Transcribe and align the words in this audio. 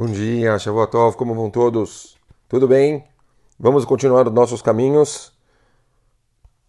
Bom 0.00 0.06
dia, 0.06 0.58
Shavuotov, 0.58 1.14
como 1.14 1.34
vão 1.34 1.50
todos? 1.50 2.16
Tudo 2.48 2.66
bem? 2.66 3.04
Vamos 3.58 3.84
continuar 3.84 4.26
os 4.26 4.32
nossos 4.32 4.62
caminhos. 4.62 5.30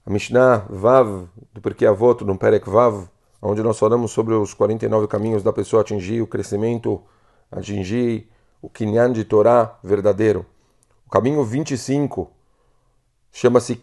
A 0.06 0.10
Mishnah 0.10 0.66
Vav, 0.70 1.30
do 1.54 1.62
Porquê 1.62 1.86
Avot, 1.86 2.26
no 2.26 2.38
Perek 2.38 2.70
Vav, 2.70 3.08
onde 3.42 3.64
nós 3.64 3.80
falamos 3.80 4.12
sobre 4.12 4.34
os 4.34 4.54
49 4.54 5.08
caminhos 5.08 5.44
da 5.44 5.54
pessoa 5.54 5.82
atingir 5.82 6.22
o 6.22 6.28
crescimento, 6.28 7.02
atingir 7.50 8.30
o 8.62 8.70
Kinyan 8.70 9.14
de 9.14 9.24
Torá 9.24 9.80
verdadeiro. 9.82 10.46
O 11.08 11.10
caminho 11.10 11.42
25 11.42 12.30
chama-se 13.32 13.80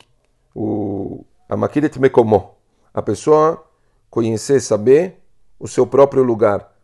o 0.54 1.24
Amakiret 1.48 1.98
Mekomo. 1.98 2.50
A 2.92 3.00
pessoa 3.00 3.64
conhecer, 4.10 4.60
saber 4.60 5.22
o 5.58 5.66
seu 5.66 5.86
próprio 5.86 6.22
lugar. 6.22 6.77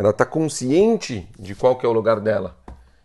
Ela 0.00 0.10
está 0.10 0.24
consciente 0.24 1.28
de 1.38 1.54
qual 1.54 1.76
que 1.76 1.84
é 1.84 1.88
o 1.88 1.92
lugar 1.92 2.20
dela. 2.20 2.56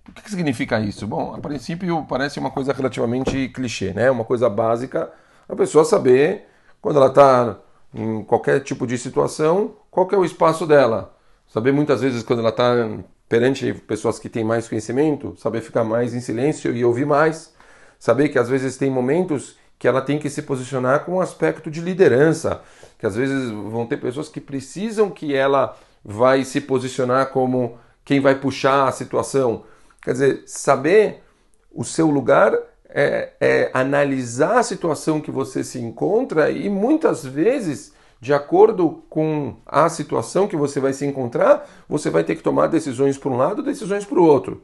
O 0.07 0.13
que, 0.13 0.21
que 0.21 0.29
significa 0.29 0.79
isso? 0.79 1.05
Bom, 1.05 1.35
a 1.35 1.39
princípio 1.39 2.05
parece 2.07 2.39
uma 2.39 2.49
coisa 2.49 2.71
relativamente 2.71 3.49
clichê, 3.49 3.91
né? 3.91 4.09
Uma 4.09 4.23
coisa 4.23 4.49
básica, 4.49 5.11
a 5.49 5.53
pessoa 5.57 5.83
saber 5.83 6.47
quando 6.81 6.95
ela 6.95 7.07
está 7.07 7.57
em 7.93 8.23
qualquer 8.23 8.61
tipo 8.61 8.87
de 8.87 8.97
situação, 8.97 9.75
qual 9.91 10.07
é 10.09 10.15
o 10.15 10.23
espaço 10.23 10.65
dela. 10.65 11.13
Saber 11.49 11.73
muitas 11.73 11.99
vezes 11.99 12.23
quando 12.23 12.39
ela 12.39 12.47
está 12.47 12.87
perante 13.27 13.73
pessoas 13.73 14.17
que 14.17 14.29
têm 14.29 14.45
mais 14.45 14.69
conhecimento, 14.69 15.35
saber 15.37 15.59
ficar 15.59 15.83
mais 15.83 16.13
em 16.13 16.21
silêncio 16.21 16.73
e 16.73 16.85
ouvir 16.85 17.05
mais. 17.05 17.53
Saber 17.99 18.29
que 18.29 18.39
às 18.39 18.47
vezes 18.47 18.77
tem 18.77 18.89
momentos 18.89 19.57
que 19.77 19.85
ela 19.85 20.01
tem 20.01 20.17
que 20.17 20.29
se 20.29 20.43
posicionar 20.43 21.03
com 21.03 21.15
um 21.15 21.19
aspecto 21.19 21.69
de 21.69 21.81
liderança, 21.81 22.61
que 23.05 23.07
às 23.07 23.15
vezes 23.15 23.51
vão 23.51 23.85
ter 23.85 23.97
pessoas 23.97 24.29
que 24.29 24.41
precisam 24.41 25.11
que 25.11 25.35
ela 25.35 25.77
vai 26.03 26.43
se 26.43 26.59
posicionar 26.59 27.27
como 27.27 27.77
quem 28.03 28.19
vai 28.19 28.33
puxar 28.33 28.87
a 28.87 28.91
situação. 28.91 29.63
Quer 30.01 30.13
dizer, 30.13 30.43
saber 30.47 31.23
o 31.71 31.83
seu 31.83 32.09
lugar 32.09 32.57
é, 32.89 33.33
é 33.39 33.71
analisar 33.73 34.57
a 34.57 34.63
situação 34.63 35.21
que 35.21 35.29
você 35.29 35.63
se 35.63 35.79
encontra 35.79 36.49
e 36.49 36.67
muitas 36.67 37.23
vezes 37.23 37.93
de 38.19 38.33
acordo 38.33 39.03
com 39.07 39.57
a 39.67 39.87
situação 39.87 40.47
que 40.47 40.55
você 40.55 40.79
vai 40.79 40.93
se 40.93 41.05
encontrar, 41.05 41.69
você 41.87 42.09
vai 42.09 42.23
ter 42.23 42.35
que 42.35 42.41
tomar 42.41 42.67
decisões 42.67 43.19
para 43.19 43.29
um 43.29 43.37
lado, 43.37 43.61
decisões 43.61 44.03
para 44.03 44.19
o 44.19 44.25
outro. 44.25 44.63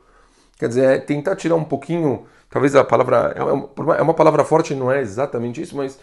Quer 0.58 0.68
dizer, 0.68 0.86
é 0.86 0.98
tentar 0.98 1.36
tirar 1.36 1.56
um 1.56 1.64
pouquinho, 1.64 2.26
talvez 2.50 2.76
a 2.76 2.84
palavra 2.84 3.34
é 3.36 3.44
uma, 3.44 3.96
é 3.98 4.02
uma 4.02 4.16
palavra 4.16 4.44
forte, 4.44 4.74
não 4.74 4.92
é 4.92 5.00
exatamente 5.00 5.62
isso, 5.62 5.78
mas 5.78 6.00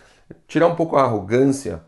tirar 0.47 0.69
um 0.69 0.77
pouco 0.77 0.97
a 0.97 1.03
arrogância 1.03 1.83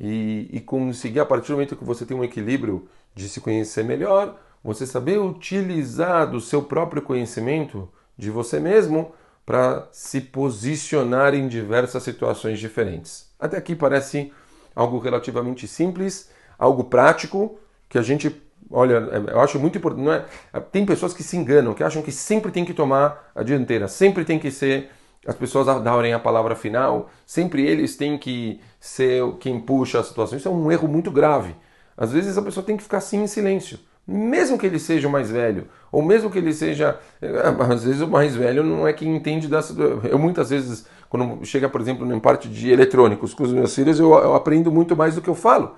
e, 0.00 0.48
e 0.52 0.60
conseguir, 0.60 1.20
a 1.20 1.26
partir 1.26 1.48
do 1.48 1.54
momento 1.54 1.76
que 1.76 1.84
você 1.84 2.06
tem 2.06 2.16
um 2.16 2.24
equilíbrio 2.24 2.88
de 3.14 3.28
se 3.28 3.40
conhecer 3.40 3.84
melhor, 3.84 4.38
você 4.62 4.86
saber 4.86 5.18
utilizar 5.18 6.30
do 6.30 6.40
seu 6.40 6.62
próprio 6.62 7.02
conhecimento 7.02 7.88
de 8.16 8.30
você 8.30 8.60
mesmo 8.60 9.12
para 9.44 9.88
se 9.90 10.20
posicionar 10.20 11.34
em 11.34 11.48
diversas 11.48 12.02
situações 12.02 12.58
diferentes. 12.58 13.30
Até 13.40 13.56
aqui 13.56 13.74
parece 13.74 14.32
algo 14.74 14.98
relativamente 14.98 15.66
simples, 15.66 16.30
algo 16.58 16.84
prático, 16.84 17.58
que 17.88 17.98
a 17.98 18.02
gente, 18.02 18.40
olha, 18.70 19.08
é, 19.10 19.32
eu 19.32 19.40
acho 19.40 19.58
muito 19.58 19.78
importante. 19.78 20.04
Não 20.04 20.12
é, 20.12 20.24
tem 20.70 20.84
pessoas 20.84 21.14
que 21.14 21.22
se 21.22 21.36
enganam, 21.36 21.74
que 21.74 21.82
acham 21.82 22.02
que 22.02 22.12
sempre 22.12 22.52
tem 22.52 22.64
que 22.64 22.74
tomar 22.74 23.30
a 23.34 23.42
dianteira, 23.42 23.88
sempre 23.88 24.24
tem 24.24 24.38
que 24.38 24.50
ser 24.50 24.90
as 25.26 25.34
pessoas 25.34 25.66
darem 25.82 26.12
a 26.12 26.18
palavra 26.18 26.54
final, 26.54 27.10
sempre 27.26 27.66
eles 27.66 27.96
têm 27.96 28.16
que 28.16 28.60
ser 28.80 29.22
quem 29.40 29.60
puxa 29.60 30.00
a 30.00 30.04
situação. 30.04 30.38
Isso 30.38 30.48
é 30.48 30.50
um 30.50 30.70
erro 30.70 30.88
muito 30.88 31.10
grave. 31.10 31.54
Às 31.96 32.12
vezes 32.12 32.38
a 32.38 32.42
pessoa 32.42 32.64
tem 32.64 32.76
que 32.76 32.82
ficar 32.82 32.98
assim 32.98 33.22
em 33.22 33.26
silêncio. 33.26 33.78
Mesmo 34.06 34.56
que 34.56 34.64
ele 34.64 34.78
seja 34.78 35.06
o 35.06 35.10
mais 35.10 35.30
velho, 35.30 35.68
ou 35.92 36.02
mesmo 36.02 36.30
que 36.30 36.38
ele 36.38 36.54
seja. 36.54 36.98
Eh, 37.20 37.42
às 37.70 37.84
vezes 37.84 38.00
o 38.00 38.08
mais 38.08 38.34
velho 38.34 38.62
não 38.62 38.88
é 38.88 38.92
quem 38.92 39.14
entende 39.14 39.48
dessa. 39.48 39.74
Eu 40.08 40.18
muitas 40.18 40.48
vezes 40.48 40.86
quando 41.08 41.44
chega, 41.44 41.68
por 41.68 41.80
exemplo, 41.80 42.10
em 42.12 42.20
parte 42.20 42.48
de 42.48 42.70
eletrônicos 42.70 43.32
com 43.34 43.42
os 43.42 43.52
meus 43.52 43.74
filhos, 43.74 43.98
eu, 43.98 44.12
eu 44.12 44.34
aprendo 44.34 44.70
muito 44.70 44.96
mais 44.96 45.14
do 45.14 45.22
que 45.22 45.28
eu 45.28 45.34
falo. 45.34 45.74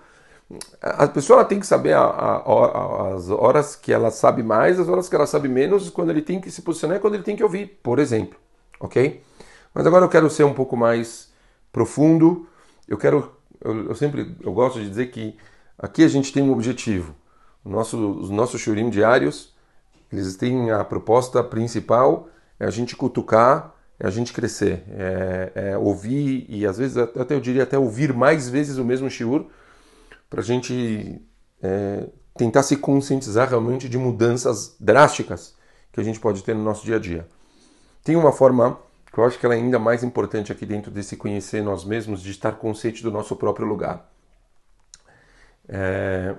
A 0.83 1.07
pessoa 1.07 1.45
tem 1.45 1.61
que 1.61 1.67
saber 1.67 1.93
a, 1.93 2.01
a, 2.01 2.37
a, 2.37 3.15
as 3.15 3.31
horas 3.31 3.77
que 3.77 3.93
ela 3.93 4.11
sabe 4.11 4.43
mais, 4.43 4.81
as 4.81 4.89
horas 4.89 5.09
que 5.09 5.15
ela 5.15 5.27
sabe 5.27 5.49
menos, 5.49 5.89
quando 5.91 6.11
ele 6.11 6.23
tem 6.23 6.41
que 6.41 6.51
se 6.51 6.63
posicionar 6.63 6.97
e 6.97 7.01
quando 7.01 7.15
ele 7.15 7.23
tem 7.23 7.37
que 7.37 7.45
ouvir, 7.45 7.79
por 7.83 8.01
exemplo. 8.01 8.37
Ok? 8.81 9.23
Mas 9.75 9.87
agora 9.87 10.05
eu 10.05 10.09
quero 10.09 10.29
ser 10.29 10.45
um 10.45 10.55
pouco 10.55 10.77
mais 10.77 11.33
profundo. 11.73 12.49
Eu 12.89 12.99
quero. 12.99 13.33
Eu, 13.63 13.89
eu 13.89 13.95
sempre 13.95 14.37
eu 14.41 14.53
gosto 14.53 14.81
de 14.81 14.89
dizer 14.89 15.11
que 15.11 15.37
aqui 15.79 16.05
a 16.05 16.09
gente 16.09 16.33
tem 16.33 16.43
um 16.43 16.53
objetivo. 16.53 17.15
Nosso, 17.65 17.99
os 17.99 18.31
nossos 18.31 18.61
shurim 18.61 18.89
diários, 18.89 19.55
eles 20.11 20.35
têm 20.37 20.71
a 20.71 20.83
proposta 20.85 21.43
principal 21.43 22.29
é 22.59 22.67
a 22.67 22.71
gente 22.71 22.97
cutucar 22.97 23.75
é 23.99 24.07
a 24.07 24.11
gente 24.11 24.33
crescer, 24.33 24.83
é, 24.89 25.53
é 25.55 25.79
ouvir 25.79 26.47
e 26.49 26.67
às 26.67 26.79
vezes 26.79 26.97
até 26.97 27.35
eu 27.35 27.41
diria 27.41 27.65
até 27.65 27.79
ouvir 27.79 28.15
mais 28.15 28.49
vezes 28.49 28.79
o 28.79 28.85
mesmo 28.85 29.11
shiur 29.11 29.45
para 30.29 30.41
a 30.41 30.43
gente 30.43 31.21
é, 31.63 32.09
tentar 32.35 32.63
se 32.63 32.77
conscientizar 32.77 33.51
realmente 33.51 33.91
de 33.91 33.99
mudanças 33.99 34.75
drásticas 34.81 35.55
que 35.93 36.01
a 36.01 36.03
gente 36.03 36.19
pode 36.19 36.43
ter 36.43 36.55
no 36.55 36.63
nosso 36.65 36.85
dia 36.85 36.97
a 36.97 36.99
dia. 36.99 37.29
Tem 38.03 38.17
uma 38.17 38.33
forma 38.33 38.79
que 39.13 39.19
eu 39.19 39.25
acho 39.25 39.39
que 39.39 39.45
ela 39.45 39.55
é 39.55 39.59
ainda 39.59 39.79
mais 39.79 40.05
importante 40.05 40.53
aqui 40.53 40.65
dentro 40.65 40.91
desse 40.91 41.17
conhecer 41.17 41.63
nós 41.63 41.85
mesmos, 41.85 42.23
de 42.23 42.31
estar 42.31 42.53
consciente 42.53 43.03
do 43.03 43.11
nosso 43.11 43.35
próprio 43.37 43.67
lugar. 43.67 44.09
É, 45.69 46.35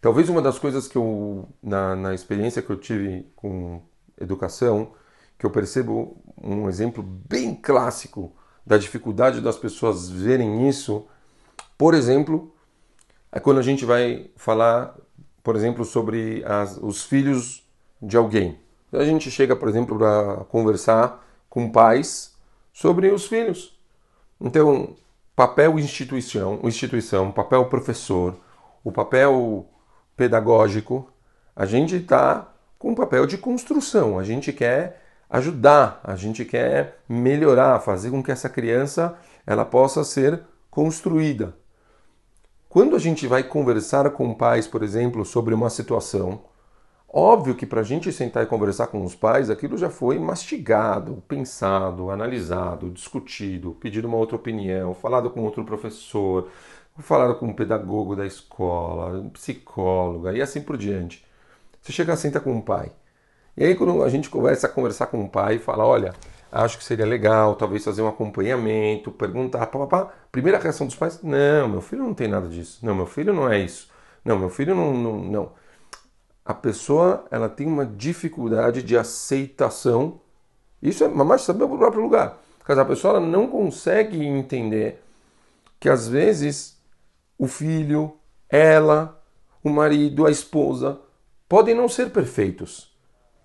talvez 0.00 0.28
uma 0.28 0.42
das 0.42 0.58
coisas 0.58 0.86
que 0.86 0.96
eu, 0.96 1.48
na, 1.62 1.96
na 1.96 2.14
experiência 2.14 2.62
que 2.62 2.70
eu 2.70 2.76
tive 2.76 3.26
com 3.34 3.82
educação, 4.20 4.92
que 5.38 5.46
eu 5.46 5.50
percebo 5.50 6.16
um 6.40 6.68
exemplo 6.68 7.02
bem 7.02 7.54
clássico 7.54 8.32
da 8.64 8.76
dificuldade 8.76 9.40
das 9.40 9.56
pessoas 9.56 10.08
verem 10.08 10.68
isso, 10.68 11.06
por 11.76 11.94
exemplo, 11.94 12.54
é 13.32 13.40
quando 13.40 13.58
a 13.58 13.62
gente 13.62 13.84
vai 13.84 14.30
falar, 14.36 14.94
por 15.42 15.56
exemplo, 15.56 15.84
sobre 15.84 16.44
as, 16.44 16.76
os 16.76 17.02
filhos 17.04 17.66
de 18.00 18.16
alguém. 18.16 18.58
A 18.92 19.04
gente 19.04 19.30
chega, 19.30 19.56
por 19.56 19.68
exemplo, 19.68 19.96
para 19.96 20.44
conversar 20.44 21.24
com 21.50 21.70
pais 21.70 22.34
sobre 22.72 23.10
os 23.10 23.26
filhos. 23.26 23.78
Então, 24.40 24.96
papel 25.36 25.78
instituição, 25.78 26.60
instituição, 26.62 27.30
papel 27.30 27.66
professor, 27.66 28.36
o 28.82 28.90
papel 28.90 29.66
pedagógico, 30.16 31.10
a 31.54 31.66
gente 31.66 31.96
está 31.96 32.50
com 32.78 32.92
um 32.92 32.94
papel 32.94 33.26
de 33.26 33.36
construção. 33.36 34.18
A 34.18 34.24
gente 34.24 34.52
quer 34.52 35.02
ajudar, 35.28 36.00
a 36.02 36.16
gente 36.16 36.44
quer 36.44 37.00
melhorar, 37.08 37.78
fazer 37.80 38.10
com 38.10 38.22
que 38.22 38.32
essa 38.32 38.48
criança 38.48 39.18
ela 39.46 39.64
possa 39.64 40.02
ser 40.04 40.42
construída. 40.70 41.54
Quando 42.68 42.94
a 42.94 42.98
gente 42.98 43.26
vai 43.26 43.42
conversar 43.42 44.08
com 44.10 44.32
pais, 44.32 44.66
por 44.66 44.82
exemplo, 44.82 45.24
sobre 45.24 45.52
uma 45.52 45.68
situação, 45.68 46.42
óbvio 47.12 47.54
que 47.54 47.66
para 47.66 47.80
a 47.80 47.84
gente 47.84 48.12
sentar 48.12 48.42
e 48.42 48.46
conversar 48.46 48.86
com 48.88 49.02
os 49.04 49.14
pais, 49.14 49.50
aquilo 49.50 49.76
já 49.76 49.90
foi 49.90 50.18
mastigado, 50.18 51.22
pensado, 51.28 52.10
analisado, 52.10 52.90
discutido, 52.90 53.72
pedido 53.80 54.08
uma 54.08 54.16
outra 54.16 54.36
opinião, 54.36 54.94
falado 54.94 55.30
com 55.30 55.42
outro 55.42 55.64
professor, 55.64 56.48
falado 56.98 57.34
com 57.36 57.46
um 57.46 57.52
pedagogo 57.54 58.14
da 58.16 58.26
escola, 58.26 59.18
um 59.18 59.30
psicóloga 59.30 60.32
e 60.32 60.42
assim 60.42 60.60
por 60.62 60.76
diante. 60.76 61.24
Você 61.80 61.92
chega 61.92 62.12
a 62.12 62.16
sentar 62.16 62.42
com 62.42 62.52
um 62.52 62.60
pai. 62.60 62.92
E 63.56 63.64
aí 63.64 63.74
quando 63.74 64.02
a 64.02 64.08
gente 64.08 64.30
começa 64.30 64.66
a 64.66 64.70
conversar 64.70 65.06
com 65.08 65.22
o 65.24 65.28
pai 65.28 65.56
e 65.56 65.58
fala, 65.58 65.84
olha, 65.84 66.14
acho 66.52 66.78
que 66.78 66.84
seria 66.84 67.06
legal, 67.06 67.54
talvez 67.56 67.84
fazer 67.84 68.02
um 68.02 68.08
acompanhamento, 68.08 69.10
perguntar, 69.10 69.66
papá, 69.66 70.12
primeira 70.32 70.58
reação 70.58 70.86
dos 70.86 70.96
pais, 70.96 71.22
não, 71.22 71.68
meu 71.68 71.80
filho 71.80 72.02
não 72.02 72.14
tem 72.14 72.28
nada 72.28 72.48
disso, 72.48 72.84
não, 72.84 72.94
meu 72.94 73.06
filho 73.06 73.32
não 73.32 73.48
é 73.48 73.58
isso, 73.58 73.90
não, 74.24 74.38
meu 74.38 74.50
filho 74.50 74.74
não, 74.74 74.92
não, 74.94 75.18
não. 75.18 75.59
A 76.50 76.54
pessoa, 76.54 77.26
ela 77.30 77.48
tem 77.48 77.64
uma 77.64 77.86
dificuldade 77.86 78.82
de 78.82 78.98
aceitação, 78.98 80.20
isso 80.82 81.04
é 81.04 81.08
mais 81.08 81.42
saber 81.42 81.62
o 81.62 81.78
próprio 81.78 82.02
lugar, 82.02 82.38
porque 82.58 82.72
a 82.72 82.84
pessoa 82.84 83.18
ela 83.18 83.24
não 83.24 83.46
consegue 83.46 84.26
entender 84.26 85.00
que 85.78 85.88
às 85.88 86.08
vezes 86.08 86.76
o 87.38 87.46
filho, 87.46 88.16
ela, 88.48 89.22
o 89.62 89.70
marido, 89.70 90.26
a 90.26 90.30
esposa, 90.32 90.98
podem 91.48 91.72
não 91.72 91.88
ser 91.88 92.10
perfeitos, 92.10 92.92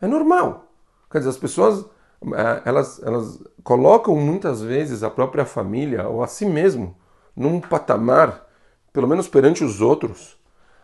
é 0.01 0.07
normal. 0.07 0.73
Quer 1.11 1.19
dizer, 1.19 1.29
as 1.29 1.37
pessoas 1.37 1.85
é, 2.33 2.63
elas, 2.67 2.99
elas 3.03 3.39
colocam 3.63 4.15
muitas 4.15 4.63
vezes 4.63 5.03
a 5.03 5.11
própria 5.11 5.45
família 5.45 6.07
ou 6.07 6.23
a 6.23 6.27
si 6.27 6.43
mesmo 6.43 6.97
num 7.35 7.61
patamar, 7.61 8.47
pelo 8.91 9.07
menos 9.07 9.27
perante 9.27 9.63
os 9.63 9.79
outros, 9.79 10.39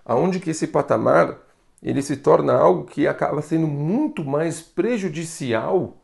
aonde 0.05 0.39
que 0.39 0.51
esse 0.51 0.67
patamar 0.67 1.49
ele 1.81 2.01
se 2.01 2.17
torna 2.17 2.53
algo 2.53 2.85
que 2.85 3.07
acaba 3.07 3.41
sendo 3.41 3.67
muito 3.67 4.23
mais 4.23 4.61
prejudicial 4.61 5.97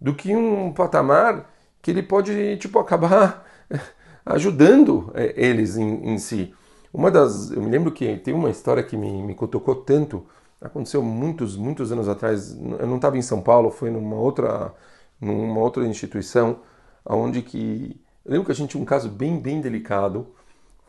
do 0.00 0.14
que 0.14 0.34
um 0.34 0.72
patamar 0.72 1.50
que 1.82 1.90
ele 1.90 2.02
pode 2.02 2.56
tipo 2.58 2.78
acabar 2.78 3.46
ajudando 4.26 5.10
é, 5.14 5.34
eles 5.36 5.76
em, 5.76 6.12
em 6.14 6.18
si. 6.18 6.54
Uma 6.92 7.10
das, 7.10 7.50
eu 7.50 7.62
me 7.62 7.70
lembro 7.70 7.92
que 7.92 8.16
tem 8.18 8.34
uma 8.34 8.50
história 8.50 8.82
que 8.82 8.96
me, 8.96 9.22
me 9.22 9.34
tocou 9.34 9.76
tanto 9.76 10.26
aconteceu 10.60 11.02
muitos, 11.02 11.56
muitos 11.56 11.92
anos 11.92 12.08
atrás. 12.08 12.52
Eu 12.78 12.86
não 12.86 12.96
estava 12.96 13.18
em 13.18 13.22
São 13.22 13.40
Paulo, 13.40 13.70
foi 13.70 13.90
numa 13.90 14.16
outra, 14.16 14.74
numa 15.20 15.60
outra 15.60 15.86
instituição, 15.86 16.60
onde 17.04 17.42
que 17.42 18.00
eu 18.24 18.32
lembro 18.32 18.46
que 18.46 18.52
a 18.52 18.54
gente 18.54 18.70
tinha 18.70 18.82
um 18.82 18.86
caso 18.86 19.08
bem, 19.08 19.38
bem 19.38 19.60
delicado. 19.60 20.34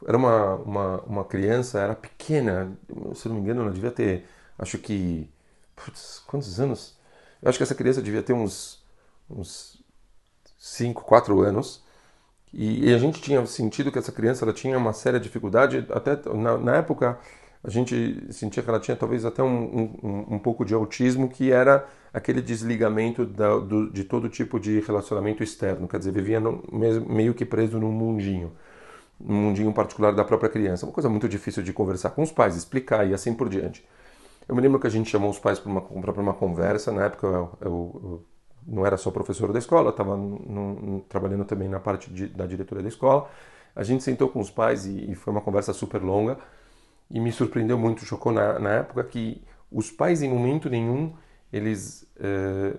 Era 0.06 0.18
uma, 0.18 0.56
uma, 0.56 1.02
uma 1.02 1.26
criança, 1.26 1.80
era 1.80 1.96
pequena, 1.96 2.78
se 3.16 3.28
não 3.28 3.36
me 3.36 3.42
engano, 3.42 3.62
ela 3.62 3.72
devia 3.72 3.92
ter, 3.92 4.26
acho 4.58 4.78
que, 4.78 5.30
putz, 5.76 6.24
quantos 6.28 6.60
anos? 6.60 6.98
Eu 7.42 7.50
acho 7.50 7.58
que 7.58 7.64
essa 7.64 7.76
criança 7.76 8.02
devia 8.02 8.22
ter 8.22 8.34
uns, 8.34 8.84
uns 9.30 9.84
5, 10.58 11.04
4 11.04 11.42
anos. 11.42 11.84
E, 12.54 12.90
e, 12.90 12.94
a 12.94 12.98
gente 12.98 13.22
tinha 13.22 13.46
sentido 13.46 13.92
que 13.92 14.00
essa 14.00 14.12
criança 14.12 14.46
ela 14.46 14.54
tinha 14.54 14.78
uma 14.78 14.94
séria 14.94 15.20
dificuldade, 15.20 15.86
até 15.92 16.18
na, 16.34 16.58
na 16.58 16.76
época 16.78 17.20
a 17.64 17.70
gente 17.70 18.32
sentia 18.32 18.64
que 18.64 18.70
ela 18.70 18.80
tinha 18.80 18.96
talvez 18.96 19.26
até 19.26 19.44
um, 19.44 19.98
um, 20.02 20.36
um 20.36 20.40
pouco 20.40 20.64
de 20.64 20.74
autismo, 20.74 21.28
que 21.28 21.52
era 21.52 21.86
aquele 22.14 22.42
desligamento 22.42 23.26
da, 23.26 23.58
do, 23.58 23.92
de 23.92 24.04
todo 24.04 24.30
tipo 24.30 24.60
de 24.60 24.80
relacionamento 24.80 25.44
externo, 25.44 25.88
quer 25.88 26.00
dizer, 26.00 26.14
vivia 26.14 26.40
no, 26.40 26.64
meio 26.72 27.34
que 27.34 27.46
preso 27.46 27.78
num 27.80 27.92
mundinho, 27.92 28.54
um 29.20 29.34
mundinho 29.34 29.74
particular 29.74 30.14
da 30.14 30.24
própria 30.24 30.50
criança, 30.50 30.86
uma 30.86 30.94
coisa 30.94 31.10
muito 31.10 31.28
difícil 31.28 31.64
de 31.64 31.74
conversar 31.74 32.12
com 32.12 32.22
os 32.22 32.32
pais, 32.32 32.56
explicar 32.56 33.08
e 33.08 33.14
assim 33.14 33.34
por 33.34 33.50
diante. 33.50 33.88
Eu 34.48 34.56
me 34.56 34.62
lembro 34.62 34.80
que 34.80 34.88
a 34.88 34.90
gente 34.90 35.10
chamou 35.10 35.30
os 35.30 35.40
pais 35.40 35.60
para 35.60 35.72
uma, 35.72 35.82
uma 35.82 36.34
conversa, 36.34 36.92
na 36.92 37.06
época 37.06 37.28
eu, 37.28 37.52
eu, 37.62 38.02
eu 38.04 38.26
não 38.68 38.86
era 38.86 38.98
só 38.98 39.12
professor 39.12 39.52
da 39.52 39.60
escola, 39.60 39.90
estava 39.90 40.18
trabalhando 41.10 41.46
também 41.46 41.68
na 41.68 41.80
parte 41.80 42.12
de, 42.12 42.28
da 42.28 42.46
diretoria 42.46 42.84
da 42.84 42.90
escola. 42.90 43.30
A 43.76 43.84
gente 43.84 44.04
sentou 44.04 44.30
com 44.30 44.40
os 44.40 44.50
pais 44.50 44.86
e, 44.86 45.12
e, 45.12 45.16
foi 45.16 45.32
uma 45.32 45.42
conversa 45.42 45.74
super 45.74 46.02
longa 46.02 46.38
e 47.10 47.20
me 47.20 47.32
surpreendeu 47.32 47.78
muito, 47.78 48.06
chocou 48.06 48.32
na, 48.32 48.60
na 48.60 48.70
época 48.72 49.04
que 49.04 49.42
os 49.72 49.92
pais 49.92 50.22
em 50.22 50.30
momento 50.30 50.70
nenhum 50.70 51.14
eles 51.52 52.06
eh, 52.20 52.78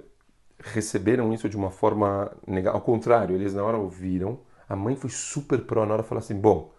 receberam 0.59 1.33
isso 1.33 1.49
de 1.49 1.57
uma 1.57 1.71
forma 1.71 2.31
negativa. 2.47 2.77
Ao 2.77 2.81
contrário, 2.81 3.35
eles 3.35 3.55
na 3.55 3.63
hora 3.63 3.77
ouviram. 3.77 4.41
A 4.69 4.77
mãe 4.77 4.97
foi 4.97 5.11
super 5.11 5.61
pró 5.63 5.87
na 5.87 5.95
hora 5.95 6.03
falou 6.03 6.21
assim: 6.21 6.39
bom, 6.39 6.73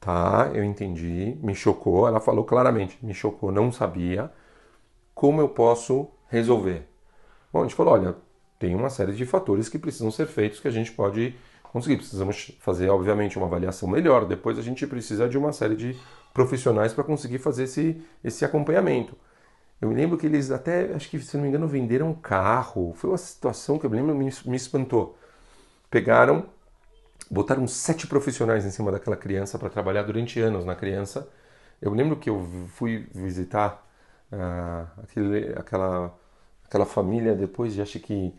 tá, 0.00 0.50
eu 0.54 0.64
entendi, 0.64 1.38
me 1.42 1.54
chocou. 1.54 2.06
Ela 2.06 2.20
falou 2.20 2.44
claramente: 2.44 2.98
me 3.02 3.14
chocou, 3.14 3.52
não 3.52 3.72
sabia. 3.72 4.30
Como 5.14 5.40
eu 5.40 5.48
posso 5.48 6.08
resolver? 6.28 6.86
Bom, 7.52 7.60
a 7.60 7.62
gente 7.62 7.74
falou: 7.74 7.94
olha, 7.94 8.16
tem 8.58 8.74
uma 8.74 8.90
série 8.90 9.12
de 9.12 9.26
fatores 9.26 9.68
que 9.68 9.78
precisam 9.78 10.10
ser 10.10 10.26
feitos 10.26 10.60
que 10.60 10.68
a 10.68 10.70
gente 10.70 10.92
pode 10.92 11.34
conseguir. 11.64 11.96
Precisamos 11.96 12.52
fazer, 12.60 12.88
obviamente, 12.88 13.38
uma 13.38 13.46
avaliação 13.46 13.88
melhor. 13.88 14.26
Depois 14.26 14.58
a 14.58 14.62
gente 14.62 14.86
precisa 14.86 15.28
de 15.28 15.38
uma 15.38 15.52
série 15.52 15.76
de 15.76 15.96
profissionais 16.32 16.92
para 16.92 17.04
conseguir 17.04 17.38
fazer 17.38 17.64
esse, 17.64 18.02
esse 18.22 18.44
acompanhamento. 18.44 19.16
Eu 19.80 19.88
me 19.88 19.94
lembro 19.94 20.18
que 20.18 20.26
eles 20.26 20.50
até, 20.50 20.92
acho 20.94 21.08
que 21.08 21.18
se 21.20 21.36
não 21.36 21.42
me 21.42 21.48
engano, 21.48 21.66
venderam 21.66 22.10
um 22.10 22.14
carro. 22.14 22.92
Foi 22.94 23.10
uma 23.10 23.18
situação 23.18 23.78
que 23.78 23.86
eu 23.86 23.90
me 23.90 23.96
lembro 23.96 24.14
me, 24.14 24.30
me 24.46 24.56
espantou. 24.56 25.18
Pegaram, 25.90 26.46
botaram 27.30 27.66
sete 27.68 28.06
profissionais 28.06 28.66
em 28.66 28.70
cima 28.70 28.90
daquela 28.90 29.16
criança 29.16 29.58
para 29.58 29.70
trabalhar 29.70 30.02
durante 30.02 30.40
anos 30.40 30.64
na 30.64 30.74
criança. 30.74 31.28
Eu 31.80 31.94
lembro 31.94 32.16
que 32.16 32.28
eu 32.28 32.44
fui 32.68 33.08
visitar 33.14 33.86
uh, 34.32 35.00
aquele, 35.02 35.52
aquela, 35.56 36.18
aquela 36.64 36.84
família 36.84 37.34
depois 37.34 37.72
de 37.72 37.80
acho 37.80 38.00
que 38.00 38.34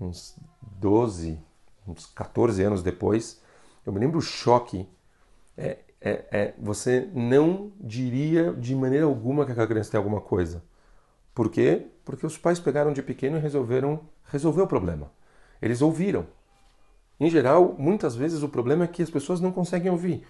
uns 0.00 0.36
12, 0.62 1.38
uns 1.86 2.06
14 2.06 2.62
anos 2.62 2.82
depois. 2.82 3.40
Eu 3.86 3.92
me 3.92 4.00
lembro 4.00 4.18
o 4.18 4.22
choque. 4.22 4.88
É, 5.56 5.78
é, 6.00 6.24
é, 6.30 6.54
você 6.58 7.08
não 7.14 7.72
diria 7.80 8.52
de 8.52 8.74
maneira 8.74 9.06
alguma 9.06 9.44
que 9.44 9.52
aquela 9.52 9.66
criança 9.66 9.92
tem 9.92 9.98
alguma 9.98 10.20
coisa. 10.20 10.62
Por 11.34 11.50
quê? 11.50 11.86
Porque 12.04 12.26
os 12.26 12.36
pais 12.36 12.58
pegaram 12.58 12.92
de 12.92 13.02
pequeno 13.02 13.36
e 13.36 13.40
resolveram 13.40 14.00
resolver 14.24 14.62
o 14.62 14.66
problema. 14.66 15.10
Eles 15.62 15.80
ouviram. 15.82 16.26
Em 17.20 17.28
geral, 17.30 17.74
muitas 17.78 18.14
vezes 18.16 18.42
o 18.42 18.48
problema 18.48 18.84
é 18.84 18.86
que 18.88 19.02
as 19.02 19.10
pessoas 19.10 19.40
não 19.40 19.52
conseguem 19.52 19.90
ouvir. 19.90 20.24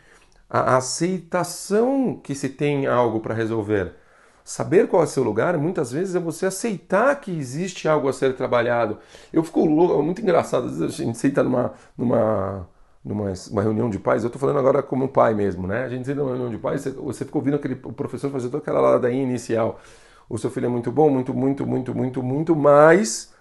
A 0.49 0.76
aceitação 0.76 2.19
que 2.23 2.35
se 2.35 2.49
tem 2.49 2.87
algo 2.87 3.20
para 3.20 3.35
resolver. 3.35 3.94
Saber 4.44 4.88
qual 4.88 5.02
é 5.02 5.05
o 5.05 5.08
seu 5.08 5.23
lugar, 5.23 5.58
muitas 5.58 5.93
vezes, 5.93 6.14
é 6.14 6.20
você 6.20 6.46
aceitar 6.46 7.20
que 7.20 7.31
existe 7.31 7.87
algo 7.87 8.08
a 8.08 8.12
ser 8.14 8.35
trabalhado. 8.35 8.99
Eu 9.32 9.44
fico 9.44 9.64
louco, 9.67 10.00
é 10.00 10.02
muito 10.02 10.23
engraçado. 10.23 10.67
Às 10.69 10.79
vezes 10.79 11.00
a 11.00 11.05
gente 11.05 11.19
senta 11.19 11.43
numa, 11.43 11.75
numa 11.96 12.67
numa 13.05 13.32
uma 13.50 13.62
reunião 13.62 13.88
de 13.88 13.99
pais, 13.99 14.23
eu 14.23 14.29
estou 14.29 14.41
falando 14.41 14.58
agora 14.58 14.82
como 14.82 15.08
pai 15.08 15.34
mesmo, 15.34 15.67
né? 15.67 15.84
A 15.84 15.88
gente 15.88 16.06
senta 16.06 16.20
numa 16.20 16.31
reunião 16.31 16.50
de 16.50 16.58
pais, 16.58 16.82
você, 16.82 16.91
você 16.91 17.25
fica 17.25 17.38
ouvindo 17.38 17.55
aquele, 17.56 17.75
o 17.84 17.93
professor 17.93 18.31
fazer 18.31 18.49
toda 18.49 18.58
aquela 18.62 18.81
ladainha 18.81 19.23
inicial. 19.23 19.81
O 20.29 20.37
seu 20.38 20.50
filho 20.50 20.67
é 20.67 20.69
muito 20.69 20.93
bom, 20.93 21.08
muito, 21.11 21.32
muito, 21.34 21.67
muito, 21.67 21.94
muito, 21.94 22.23
muito, 22.23 22.56
mas 22.56 23.32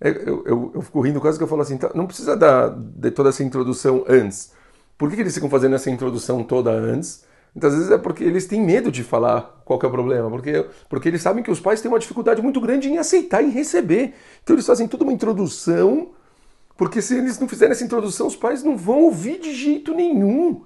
eu, 0.00 0.44
eu, 0.46 0.72
eu 0.74 0.82
fico 0.82 1.00
rindo 1.00 1.20
quase 1.20 1.38
que 1.38 1.44
eu 1.44 1.48
falo 1.48 1.62
assim, 1.62 1.76
tá, 1.76 1.90
não 1.94 2.06
precisa 2.06 2.36
dar, 2.36 2.68
de 2.70 3.10
toda 3.10 3.28
essa 3.28 3.42
introdução 3.42 4.04
antes. 4.08 4.52
Por 4.98 5.08
que, 5.08 5.16
que 5.16 5.22
eles 5.22 5.34
ficam 5.34 5.50
fazendo 5.50 5.74
essa 5.74 5.90
introdução 5.90 6.42
toda 6.42 6.70
antes? 6.70 7.24
Muitas 7.54 7.74
vezes 7.74 7.90
é 7.90 7.98
porque 7.98 8.24
eles 8.24 8.46
têm 8.46 8.60
medo 8.60 8.90
de 8.90 9.04
falar 9.04 9.62
qual 9.64 9.78
é 9.82 9.86
o 9.86 9.90
problema, 9.90 10.28
porque, 10.28 10.66
porque 10.88 11.08
eles 11.08 11.22
sabem 11.22 11.42
que 11.42 11.50
os 11.50 11.60
pais 11.60 11.80
têm 11.80 11.90
uma 11.90 11.98
dificuldade 11.98 12.42
muito 12.42 12.60
grande 12.60 12.88
em 12.88 12.98
aceitar 12.98 13.42
e 13.42 13.50
receber. 13.50 14.14
Então 14.42 14.56
eles 14.56 14.66
fazem 14.66 14.88
toda 14.88 15.04
uma 15.04 15.12
introdução 15.12 16.10
porque 16.76 17.00
se 17.00 17.16
eles 17.16 17.38
não 17.38 17.48
fizerem 17.48 17.72
essa 17.72 17.84
introdução, 17.84 18.26
os 18.26 18.36
pais 18.36 18.62
não 18.62 18.76
vão 18.76 19.04
ouvir 19.04 19.38
de 19.38 19.54
jeito 19.54 19.94
nenhum. 19.94 20.64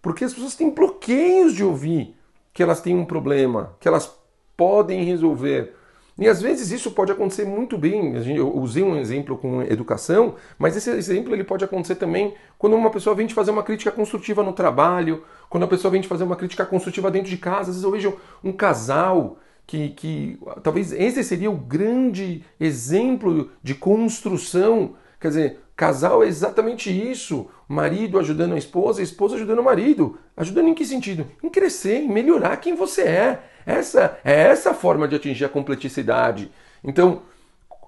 Porque 0.00 0.24
as 0.24 0.32
pessoas 0.32 0.54
têm 0.54 0.70
bloqueios 0.70 1.54
de 1.54 1.64
ouvir 1.64 2.16
que 2.52 2.62
elas 2.62 2.80
têm 2.80 2.96
um 2.96 3.04
problema, 3.04 3.76
que 3.80 3.88
elas 3.88 4.12
podem 4.56 5.04
resolver. 5.04 5.74
E 6.18 6.28
às 6.28 6.42
vezes 6.42 6.70
isso 6.70 6.90
pode 6.90 7.10
acontecer 7.10 7.44
muito 7.44 7.78
bem. 7.78 8.14
Eu 8.36 8.54
usei 8.56 8.82
um 8.82 8.96
exemplo 8.96 9.36
com 9.38 9.62
educação, 9.62 10.34
mas 10.58 10.76
esse 10.76 10.90
exemplo 10.90 11.34
ele 11.34 11.44
pode 11.44 11.64
acontecer 11.64 11.94
também 11.94 12.34
quando 12.58 12.76
uma 12.76 12.90
pessoa 12.90 13.16
vem 13.16 13.26
te 13.26 13.34
fazer 13.34 13.50
uma 13.50 13.62
crítica 13.62 13.90
construtiva 13.90 14.42
no 14.42 14.52
trabalho, 14.52 15.24
quando 15.48 15.64
a 15.64 15.68
pessoa 15.68 15.90
vem 15.90 16.00
te 16.00 16.08
fazer 16.08 16.24
uma 16.24 16.36
crítica 16.36 16.66
construtiva 16.66 17.10
dentro 17.10 17.30
de 17.30 17.36
casa. 17.36 17.70
Às 17.70 17.76
vezes 17.76 17.82
eu 17.82 17.90
vejo 17.90 18.16
um 18.44 18.52
casal 18.52 19.38
que, 19.66 19.90
que 19.90 20.38
talvez 20.62 20.92
esse 20.92 21.24
seria 21.24 21.50
o 21.50 21.56
grande 21.56 22.44
exemplo 22.60 23.50
de 23.62 23.74
construção 23.74 24.94
Quer 25.22 25.28
dizer, 25.28 25.60
casal 25.76 26.24
é 26.24 26.26
exatamente 26.26 26.90
isso. 26.90 27.48
Marido 27.68 28.18
ajudando 28.18 28.54
a 28.54 28.58
esposa, 28.58 29.00
a 29.00 29.04
esposa 29.04 29.36
ajudando 29.36 29.60
o 29.60 29.64
marido. 29.64 30.18
Ajudando 30.36 30.66
em 30.66 30.74
que 30.74 30.84
sentido? 30.84 31.24
Em 31.40 31.48
crescer, 31.48 31.98
em 31.98 32.08
melhorar 32.08 32.56
quem 32.56 32.74
você 32.74 33.02
é. 33.02 33.44
Essa 33.66 34.18
é 34.24 34.32
essa 34.32 34.74
forma 34.74 35.06
de 35.06 35.16
atingir 35.16 35.44
a 35.44 35.48
completicidade. 35.48 36.50
Então, 36.82 37.22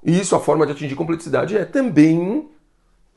isso, 0.04 0.36
a 0.36 0.40
forma 0.40 0.66
de 0.66 0.72
atingir 0.72 0.94
completicidade 0.94 1.56
é 1.56 1.64
também, 1.64 2.48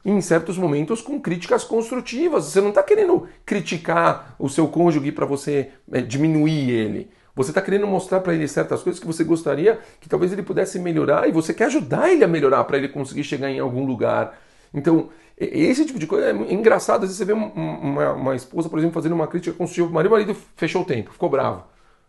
em 0.05 0.21
certos 0.21 0.57
momentos, 0.57 1.01
com 1.01 1.19
críticas 1.19 1.63
construtivas. 1.63 2.45
Você 2.45 2.61
não 2.61 2.69
está 2.69 2.81
querendo 2.81 3.27
criticar 3.45 4.35
o 4.39 4.47
seu 4.47 4.67
cônjuge 4.67 5.11
para 5.11 5.25
você 5.25 5.71
é, 5.91 6.01
diminuir 6.01 6.69
ele. 6.69 7.11
Você 7.35 7.51
está 7.51 7.61
querendo 7.61 7.85
mostrar 7.85 8.21
para 8.21 8.33
ele 8.33 8.47
certas 8.47 8.81
coisas 8.81 8.99
que 8.99 9.05
você 9.05 9.23
gostaria 9.23 9.79
que 9.99 10.09
talvez 10.09 10.33
ele 10.33 10.41
pudesse 10.41 10.79
melhorar 10.79 11.29
e 11.29 11.31
você 11.31 11.53
quer 11.53 11.65
ajudar 11.65 12.09
ele 12.11 12.23
a 12.23 12.27
melhorar 12.27 12.63
para 12.63 12.77
ele 12.77 12.87
conseguir 12.87 13.23
chegar 13.23 13.51
em 13.51 13.59
algum 13.59 13.85
lugar. 13.85 14.39
Então, 14.73 15.09
esse 15.37 15.85
tipo 15.85 15.99
de 15.99 16.07
coisa 16.07 16.31
é 16.31 16.53
engraçado. 16.53 17.03
Às 17.03 17.09
vezes 17.09 17.17
você 17.17 17.25
vê 17.25 17.33
uma, 17.33 18.13
uma 18.13 18.35
esposa, 18.35 18.67
por 18.67 18.79
exemplo, 18.79 18.95
fazendo 18.95 19.13
uma 19.13 19.27
crítica 19.27 19.55
construtiva 19.55 19.93
marido, 19.93 20.11
o 20.11 20.13
marido 20.13 20.35
fechou 20.55 20.81
o 20.81 20.85
tempo, 20.85 21.11
ficou 21.11 21.29
bravo, 21.29 21.63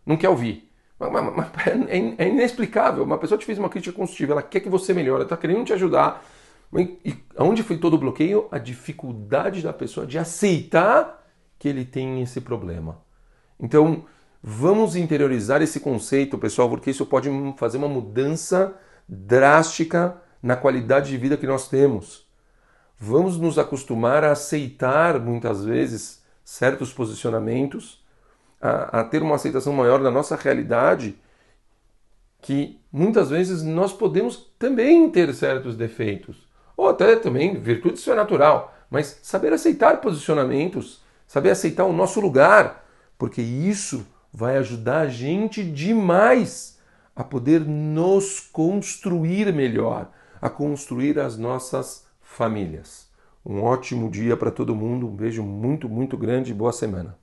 não 0.08 0.16
quer 0.16 0.28
ouvir. 0.28 0.68
Mas, 0.98 1.12
mas, 1.12 1.36
mas 1.36 1.48
é, 1.88 2.24
é, 2.24 2.28
inexplicável. 2.28 3.04
Uma 3.04 3.18
pessoa 3.18 3.38
te 3.38 3.46
fez 3.46 3.58
uma 3.58 3.68
crítica 3.68 3.94
construtiva, 3.96 4.32
ela 4.32 4.42
quer 4.42 4.60
que 4.60 4.68
você 4.68 4.92
melhore, 4.92 5.22
está 5.22 5.36
querendo 5.36 5.64
te 5.64 5.72
ajudar. 5.72 6.24
E 6.74 7.14
onde 7.38 7.62
foi 7.62 7.78
todo 7.78 7.94
o 7.94 7.98
bloqueio? 7.98 8.48
A 8.50 8.58
dificuldade 8.58 9.62
da 9.62 9.72
pessoa 9.72 10.06
de 10.06 10.18
aceitar 10.18 11.24
que 11.58 11.68
ele 11.68 11.84
tem 11.84 12.20
esse 12.22 12.40
problema. 12.40 13.00
Então, 13.60 14.04
Vamos 14.42 14.94
interiorizar 14.94 15.62
esse 15.62 15.80
conceito, 15.80 16.38
pessoal, 16.38 16.68
porque 16.68 16.90
isso 16.90 17.04
pode 17.04 17.28
fazer 17.56 17.76
uma 17.76 17.88
mudança 17.88 18.74
drástica 19.08 20.16
na 20.40 20.54
qualidade 20.54 21.10
de 21.10 21.16
vida 21.16 21.36
que 21.36 21.46
nós 21.46 21.68
temos. 21.68 22.26
Vamos 22.96 23.36
nos 23.36 23.58
acostumar 23.58 24.22
a 24.22 24.32
aceitar, 24.32 25.18
muitas 25.18 25.64
vezes, 25.64 26.22
certos 26.44 26.92
posicionamentos, 26.92 28.04
a, 28.60 29.00
a 29.00 29.04
ter 29.04 29.22
uma 29.22 29.36
aceitação 29.36 29.72
maior 29.72 30.02
da 30.02 30.10
nossa 30.10 30.36
realidade, 30.36 31.16
que 32.40 32.80
muitas 32.92 33.30
vezes 33.30 33.62
nós 33.62 33.92
podemos 33.92 34.52
também 34.58 35.10
ter 35.10 35.32
certos 35.34 35.76
defeitos, 35.76 36.48
ou 36.76 36.88
até 36.88 37.16
também 37.16 37.60
virtude, 37.60 37.98
isso 37.98 38.10
é 38.10 38.14
natural, 38.14 38.74
mas 38.90 39.18
saber 39.22 39.52
aceitar 39.52 40.00
posicionamentos, 40.00 41.02
saber 41.26 41.50
aceitar 41.50 41.84
o 41.84 41.92
nosso 41.92 42.20
lugar, 42.20 42.84
porque 43.18 43.42
isso 43.42 44.06
vai 44.32 44.56
ajudar 44.58 45.00
a 45.00 45.08
gente 45.08 45.64
demais 45.64 46.78
a 47.14 47.24
poder 47.24 47.60
nos 47.60 48.38
construir 48.38 49.52
melhor, 49.52 50.10
a 50.40 50.48
construir 50.48 51.18
as 51.18 51.36
nossas 51.36 52.06
famílias. 52.22 53.08
Um 53.44 53.62
ótimo 53.62 54.10
dia 54.10 54.36
para 54.36 54.50
todo 54.50 54.74
mundo, 54.74 55.08
um 55.08 55.16
beijo 55.16 55.42
muito, 55.42 55.88
muito 55.88 56.16
grande 56.16 56.52
e 56.52 56.54
boa 56.54 56.72
semana. 56.72 57.16